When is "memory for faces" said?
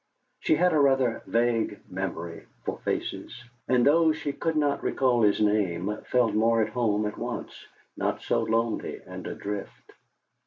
1.87-3.43